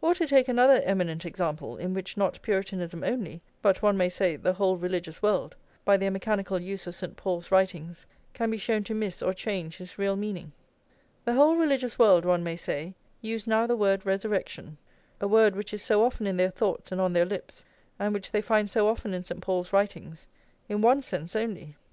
[0.00, 4.36] Or to take another eminent example, in which not Puritanism only, but, one may say,
[4.36, 7.16] the whole religious world, by their mechanical use of St.
[7.16, 10.52] Paul's writings, can be shown to miss or change his real meaning.
[11.24, 14.78] The whole religious world, one may say, use now the word resurrection,
[15.20, 17.64] a word which is so often in their thoughts and on their lips,
[17.98, 19.40] and which they find so often in St.
[19.40, 20.28] Paul's writings,
[20.68, 21.74] in one sense only.